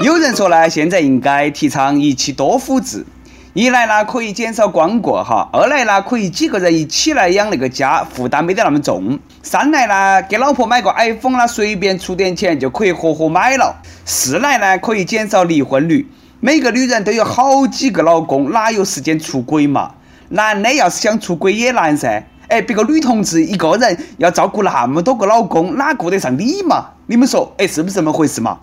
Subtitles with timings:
[0.00, 3.04] 有人说呢，现在应该提倡一妻多夫制，
[3.52, 9.18] 一来呢可以减少光顾哈，二来呢可以几个人一起来养那个家，负担没得那么重。
[9.42, 13.82] 三来呢给老婆买个 iPhone 啦，随便出点钱就可以合伙买了。
[14.04, 16.08] 四来呢可以减少离婚率。
[16.40, 19.94] 每个女人都有好几个老公，哪有时间出轨嘛？
[20.28, 22.24] 男的要是想出轨也难噻。
[22.46, 26.90] 哎，别个女同志一个人要照顾那么多个老公，哪顾得上你嘛？
[27.10, 28.58] 你们说，哎，是不是这么回事嘛？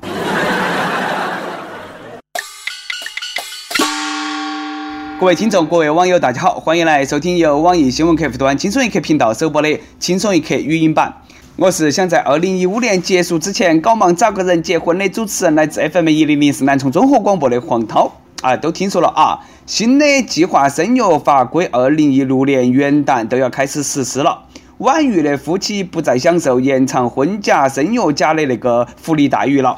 [5.19, 9.69] 各位听众，各位网友，大家好，欢迎来收听由网易新闻客户端轻松一刻频道首播的
[9.99, 11.11] 《轻松一刻》语音版。
[11.55, 18.11] 我是想在二零一五年结束之前搞忙找个人结婚的主持人，来自 FM 一零零四南充综合广播的黄涛。
[18.43, 24.43] 啊，都听说了啊，新的计划生育法规二零一六年元旦都要开始实施了。
[24.79, 29.75] 晚育的夫妻不再享受延长婚假、生育假的那个福利待遇了。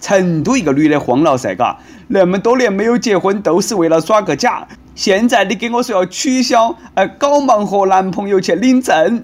[0.00, 1.78] 成都一个女的慌了噻，嘎，
[2.08, 9.20] 那么多年没有结婚都是为了耍个假，现在你给我说要取消，呃，搞忙和男朋友去领证。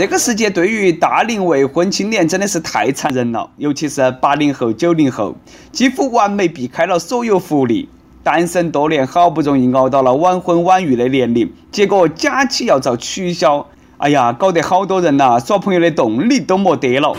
[0.00, 5.36] 这个世界对于大龄未婚青年真的是太残忍了，尤其是八零后、九零后，
[5.72, 7.86] 几乎完美避开了所有福利。
[8.22, 13.66] 单身多年，好不容易熬到了晚婚晚育的年龄，结果假期要遭取消，
[13.98, 17.14] 哎呀，搞得好多人呐，耍朋友的动力都没得了。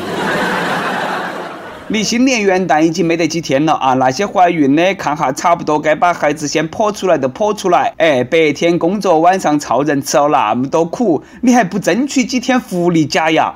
[1.91, 3.93] 离新年元旦已经没得几天了啊！
[3.95, 7.93] 那些怀孕的，看哈，差不多该把孩子先剖出来都剖出来。
[7.97, 13.55] 哎，白天工作，晚上操人，吃了那么多苦，你还不争取几天福利假呀？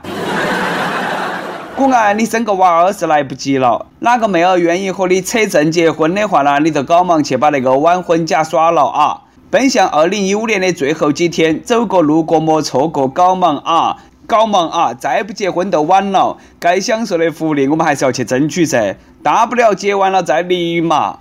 [1.77, 3.86] 果然， 你生个娃儿是来不及了。
[4.00, 6.59] 哪个妹儿愿意和你扯证结婚的话呢？
[6.59, 9.22] 你就赶忙去把那个晚婚假耍了啊！
[9.49, 13.95] 奔向二零一五年的最后几天，走过路过莫错过，搞忙啊，
[14.27, 14.93] 搞忙啊！
[14.93, 16.37] 再不结婚都晚了。
[16.59, 21.17] 该享受的福利我们还是要去争取噻，大不了结完了再离嘛。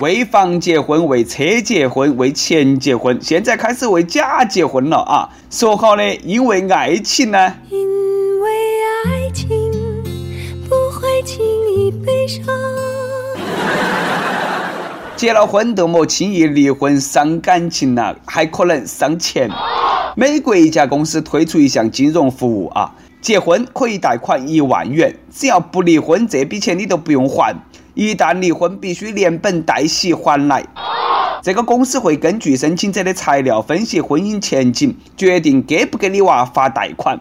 [0.00, 5.28] 为房结婚，为车结婚，为钱结婚，现在开始为假结婚了啊！
[5.48, 7.54] 说好的，因为爱情呢？
[7.70, 8.50] 因为
[9.06, 9.48] 爱情
[10.68, 12.44] 不会轻易悲伤。
[15.14, 19.48] 结了婚都莫轻易离婚，伤感情了，还可能伤钱。
[20.14, 27.56] 美国一家公司推出一项金融服务啊，结婚可以贷款一万元，只要不离婚，这笔钱你都不用还。
[27.94, 30.64] 一旦离婚，必须连本带息还来。
[31.42, 37.18] 这个公司会根据申请者的材料分析婚姻前景，决定给不给你娃发贷款。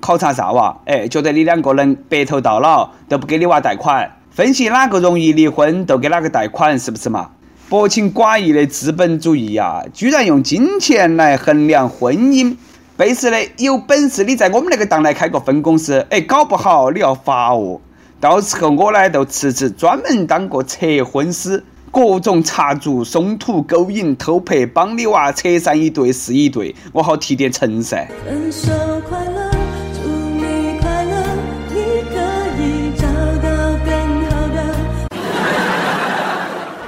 [0.00, 0.78] 考察啥娃？
[0.86, 4.10] 哎，觉得你两个能白头到老，都不给你娃贷款。
[4.30, 7.28] 分析哪个容易离婚，都给哪个贷款，是不是嘛？
[7.72, 12.54] 薄情寡义的资本主义啊，居然用金钱来衡量婚姻。
[12.98, 17.80] 背时的，有本事你在我们那个档来开个分公司，哎，搞不好你要罚哦。
[18.20, 28.06] 到时候我呢就辞职，专门当个测婚师，各种插足、松土、勾引、偷拍，帮你娃扯上一对是一对，我好提点成噻。
[28.22, 28.68] 分手
[29.08, 29.41] 快乐，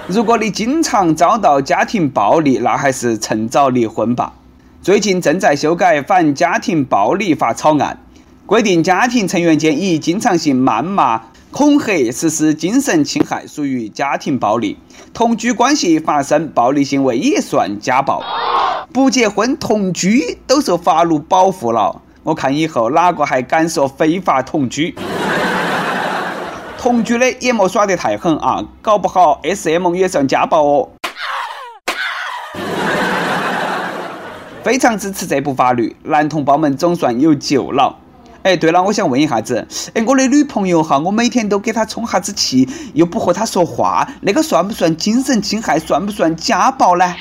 [0.06, 4.34] 如果你经常遭到家庭暴力，那还是趁早离婚吧。
[4.82, 7.98] 最近正在修改反家庭暴力法草案。
[8.44, 14.76] 规定家庭成员间以经常性谩骂、恐吓实施精神侵害属于家庭暴力，
[15.14, 18.22] 同居关系发生暴力行为也算家暴。
[18.92, 24.94] 不结婚同居都受法律保护了，我看以后哪个还敢说非法同居？
[26.84, 30.90] 同居的也莫耍得太狠啊，搞不好 SM 也算家暴哦。
[34.62, 37.96] 非常支持这部法律，男同胞们总算有救了。
[38.42, 45.78] 哎，对了，我想问一下子，哎，我的女朋友哈，我每天都给她充哈子气，又不和她说话，那个算不算精神侵害？
[45.78, 47.14] 算不算家暴呢？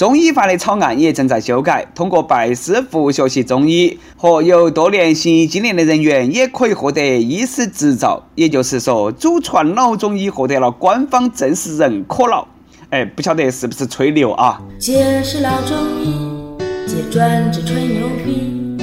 [0.00, 8.22] 中医法的草案也正在修改，通过拜师傅学习中医和有多年行医经验的人员也可以获得医师执照。
[8.34, 12.48] 也就是说，祖传老中医获得了官方正式认可了。
[12.88, 14.58] 哎，不晓得是不是吹牛啊？
[14.78, 16.30] 姐是老中医。
[16.86, 18.78] 姐专治吹牛逼，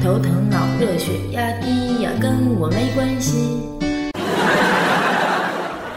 [0.00, 3.58] 头疼脑热血压低呀，跟我没关系。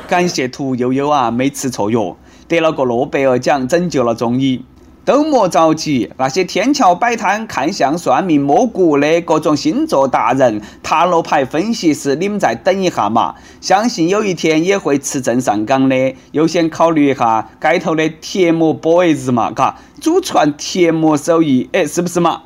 [0.08, 2.16] 感谢屠呦呦啊，没吃错药，
[2.48, 4.64] 得了个诺贝尔奖，拯救了中医。
[5.04, 13.36] 都莫着急，那些天桥摆摊、看相、算命、摸骨的各种星座达人、塔罗牌分析师，你们再等一下嘛！
[13.62, 16.16] 相信有一天也会持证上岗的。
[16.32, 22.42] 优先考虑一下街头的贴膜 boys 嘛，嘎，祖传贴膜手艺，哎，是不是嘛？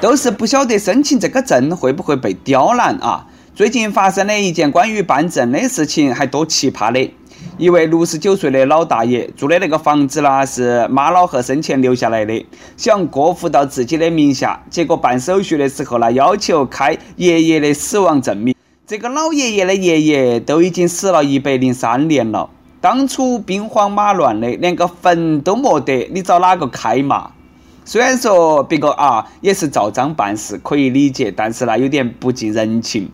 [0.00, 3.26] 都是不晓得申请这个证会不会被刁难啊！
[3.52, 7.10] 最近发生的一件关于办证的事情还多奇葩的。
[7.56, 12.46] 一位六十九岁的老大爷住的那个房子呢，是妈老汉生前留下来的，
[12.76, 18.54] 想过户到自己的名下，结果办手续的时候呢，要求开爷爷的死亡证明。
[18.86, 22.48] 这个老爷爷的爷爷都已经死了一百零三年了，
[22.80, 27.32] 当初兵荒马乱的，连个坟都没得，你找哪个开嘛？
[27.88, 33.10] 虽然说别个啊也是照章办事，可以理解，但是呢有点不近人情。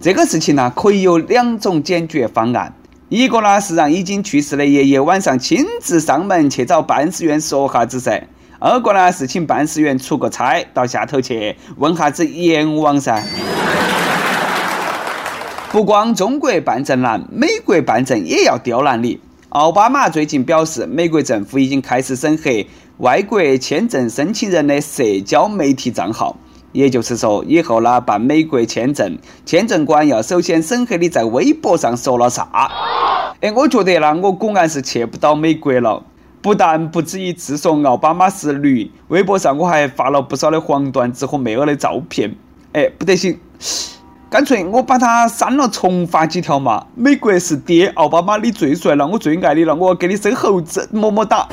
[0.00, 2.72] 这个事情呢可以有两种解决方案，
[3.08, 8.22] 一个呢是让已经去世的爷爷晚上亲自上门去找办事员说哈子噻；
[8.60, 13.20] 二个呢是请办事员出个差到下头去问哈子阎王噻。
[15.72, 19.18] 不光中国办证难，美国办证也要刁难你。
[19.48, 22.50] 奥巴马最近表示，美国政府已经开始审核。
[22.98, 26.36] 外国签证申请人的社交媒体账号，
[26.70, 32.48] 也就是说，以后呢办美国签证，签证官要首先审核你在微博上说了啥。
[33.40, 36.04] 哎，我觉得呢，我果然是去不到美国了。
[36.40, 42.36] 不但不止一次说奥巴马是驴，微博上我还发了不少的黄段子和妹儿的照片。
[42.74, 43.40] 哎，不得行，
[44.30, 46.86] 干脆我把它删了，重发几条嘛。
[46.94, 51.48] 美国是爹，奥巴马你最帅了，我最爱你了，我给你生猴子，么么哒。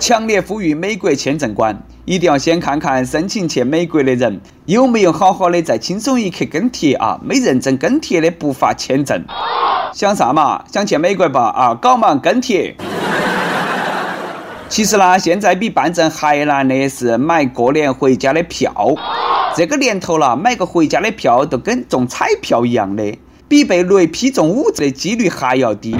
[0.00, 7.20] 强烈呼吁美国签证官一定要先看看申请去美国的人有没有好好的在轻松一刻跟帖啊！
[7.22, 9.22] 没认真跟帖的不发签证。
[9.92, 10.64] 想啥嘛？
[10.72, 11.48] 想去美国吧？
[11.50, 12.74] 啊，搞忙跟帖。
[14.70, 18.72] 其实呢，现在比办证还难的是买过年回家的票。
[19.54, 25.94] 这个年头了，买个回家的票都跟中彩票一样的，比被雷劈中五子的几率还要低。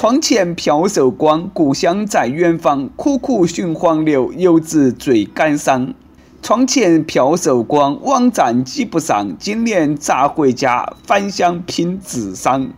[0.00, 2.88] 窗前飘瘦光，故乡在远方。
[2.96, 5.92] 苦苦寻黄牛，游子最感伤。
[6.40, 9.36] 窗前飘瘦光，网站挤不上。
[9.38, 10.90] 今年咋回家？
[11.04, 12.70] 返乡拼智商。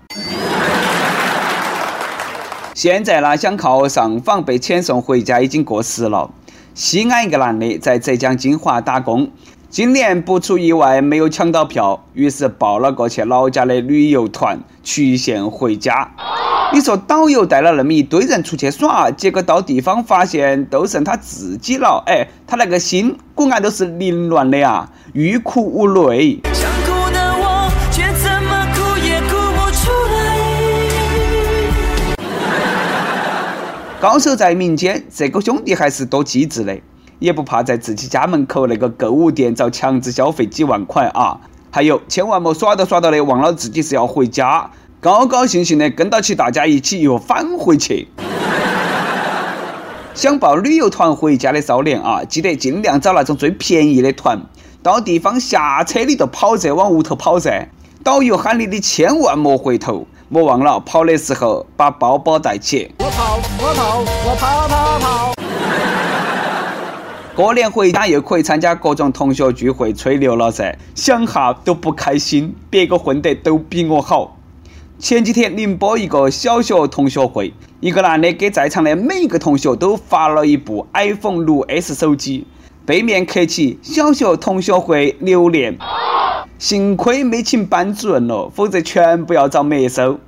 [2.74, 6.28] 现在呢，想靠上访被遣送回家已经过时了。
[6.74, 9.30] 西安一个男的在浙江金华打工，
[9.72, 16.10] 今年不出意外没有抢到票，于是报了个去老家的旅游团，曲线回家。
[16.74, 22.02] 你说导游带了那么一堆人出去耍，结果到地方发现都剩他自己了。
[22.06, 26.40] 哎，他那个心果然都是凌乱的啊，欲哭无泪。
[33.98, 36.76] 高手在民间，这个兄弟还是多机智的，
[37.22, 41.38] 也不怕在自己家门口那个购物店遭强制消费几万块啊！
[41.70, 44.70] 还有，千万莫耍到耍到的忘了自己是要回家。
[45.00, 48.08] 高高兴兴的跟到起大家一起又返回去。
[50.14, 54.42] 想报旅游团回家的少年啊，记得尽量找那种最便宜的团。
[54.82, 57.68] 到地方下车你就跑着往屋头跑噻。
[58.04, 62.92] 导游喊你你千万莫回头，莫忘了跑的时候把包包带起。
[62.98, 65.41] 我跑，我跑，我跑跑跑。
[67.34, 72.54] 过年回家又可以参加各种同学聚会吹牛了噻，想哈都不开心。
[72.68, 74.36] 别个混得都比我好。
[74.98, 82.46] 前几天宁波一个小学同学会，一个男的给在场的每一个同学都发了一部 iPhone 六 S 手机，
[82.84, 85.78] 背面刻起“小学同学会留念”。
[86.60, 90.20] 幸亏没请班主任了，否则全部要遭没收。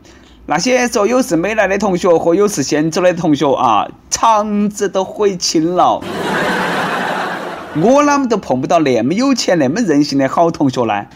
[0.46, 6.02] 那些说有事没来的同学和有事先走的同学啊，肠子都悔青了。
[7.76, 11.06] 我啷么都碰不到那么有钱、那么任性的好同学呢？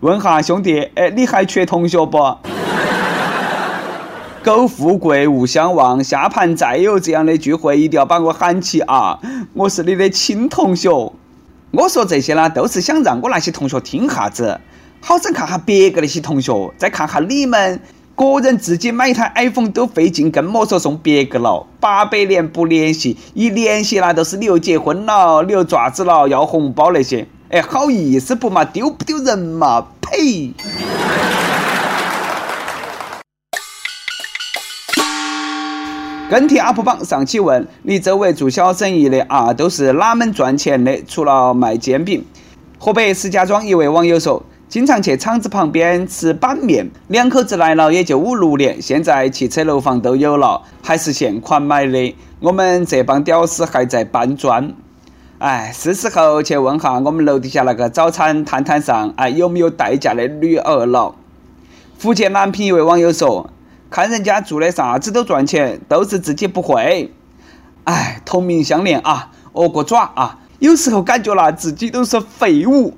[0.00, 2.18] 问下兄弟，哎，你还缺同学不？
[4.42, 6.02] 苟富贵，勿相忘。
[6.02, 9.20] 下盘再有这样的聚会，一定要把我喊起啊！
[9.54, 10.90] 我是你的亲同学。
[11.70, 14.58] 我说这些呢，都是想让我那些同学听哈子，
[15.00, 17.80] 好生看下别个那些同学，再看下你们，
[18.20, 21.66] 个人自己买一台 iPhone 都费劲，更莫说送别个了。
[21.80, 27.26] 八百年不联系，一联系那都是你又结婚了，你又爪子了，要红包那些。
[27.48, 28.62] 哎，好意思不嘛？
[28.62, 29.86] 丢不丢人嘛？
[30.02, 30.52] 呸！
[36.28, 41.02] 跟帖 UP 榜上期问：你周围做小生意的啊，都是哪门赚钱的？
[41.08, 42.22] 除了卖煎饼。
[42.78, 52.14] 河北石家庄一位网友说：经常去厂子旁边吃板面，两口子来了也就五六年，现在汽车楼房都有了，还是现款买的。
[52.38, 54.72] 我们这帮屌丝还在搬砖。
[55.38, 61.16] 哎，是时候去问下我们楼底下那个早餐摊摊上，哎，有没有代驾的女儿了？
[61.98, 63.50] 福建南平一位网友说。
[63.90, 67.12] 看人家做的啥子都赚钱，都是自己不会。
[67.82, 70.38] 哎，同命相连啊，恶个爪啊！
[70.60, 72.94] 有时候感觉啦，自己都是废物。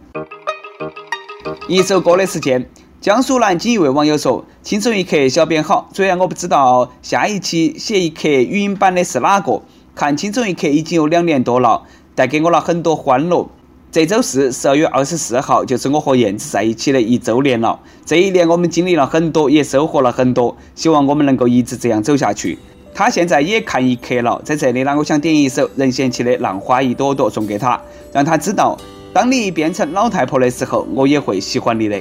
[1.69, 2.69] 一首歌的时间，
[3.01, 5.89] 江苏南京一位网友说：“轻松一刻，小编好。
[5.93, 9.63] 虽然我不知道下一期写一刻语音版的是哪个，
[9.95, 11.83] 看轻松一刻已经有两年多了，
[12.15, 13.49] 带给我了很多欢乐。”
[13.91, 17.79] 这周四，十二月二十四号，就是我和燕子在一起的一周年了。
[18.07, 20.57] 这一年，我们经历了很多，也收获了很多。
[20.75, 22.59] 希望我们能够一直这样走下去。
[22.95, 27.79] 他现在也看一刻了，在这里呢，我想点一首任贤齐的《浪花一朵朵》送给他，
[28.13, 28.79] 让他知道，
[29.13, 32.01] 当你变成老太婆的时候，我也会喜欢你的。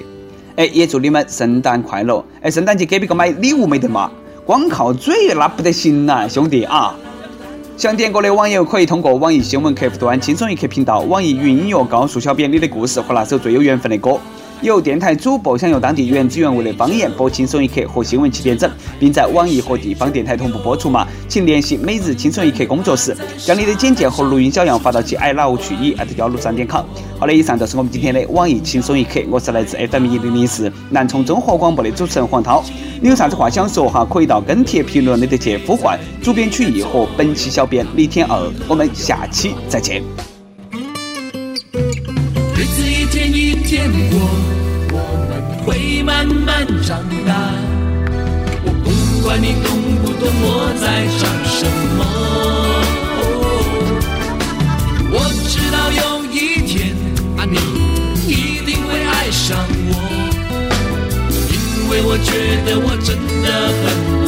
[0.56, 2.24] 哎，也祝你们圣诞快乐！
[2.42, 4.10] 哎，圣诞节给别个买礼物没得嘛？
[4.46, 6.96] 光靠嘴那不得行呐，兄弟啊！
[7.76, 14.18] 想点歌的网友可以通过网易新闻客户端“轻松一刻”频道、网易云音乐告诉小编你的故事和那首最有缘分的歌。
[14.62, 21.08] 有电台主播想用当地原汁原味的方言播《轻松一刻》和新闻七点整，并在网易和地方电台同步播出吗？
[21.28, 26.84] 请联系每日轻松一刻工作室，将你的简介和录音小样发到 i love 去一幺六三点 com。
[27.20, 32.64] 好的，以上就是我们今天的网易轻松一刻，我是来自 FM 一零零四南充综合广播的主持人黄涛。
[33.02, 34.06] 你有啥子话想说哈？
[34.06, 38.40] 可以到跟帖评论里头去呼唤主编曲艺和本期小编李天二。
[38.68, 40.04] 我们下期再见。
[42.56, 44.16] 日子一天一天过。
[44.94, 44.96] 我
[45.28, 45.32] 们
[45.66, 47.52] 会慢慢长大，
[48.64, 48.90] 我不
[49.22, 49.68] 管你懂
[50.02, 52.00] 不懂我在唱什么。
[55.12, 56.96] 我知道有一天
[57.38, 57.58] 啊，你
[58.32, 59.58] 一定会爱上
[59.90, 59.92] 我，
[61.52, 62.32] 因为我觉
[62.66, 63.48] 得我真的
[63.84, 64.21] 很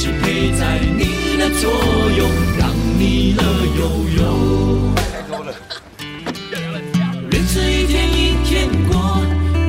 [0.00, 1.70] 直陪在你的左
[2.16, 2.24] 右，
[2.58, 3.42] 让你乐
[3.76, 3.80] 悠
[4.16, 4.22] 悠。
[7.30, 8.96] 日子一天一天过。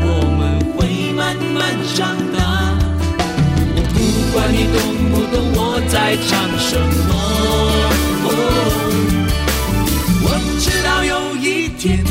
[0.03, 0.07] 我
[0.39, 0.41] 们
[0.73, 2.39] 会慢慢长大，
[3.75, 3.99] 我不
[4.31, 4.79] 管你懂
[5.11, 5.59] 不懂我
[5.89, 7.11] 在唱什么。
[10.23, 10.25] 我
[10.61, 12.01] 知道有一天